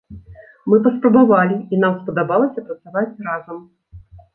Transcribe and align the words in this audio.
Мы 0.73 0.79
паспрабавалі, 0.87 1.59
і 1.75 1.81
нам 1.85 1.93
спадабалася 2.03 2.59
працаваць 2.71 3.09
разам. 3.33 3.67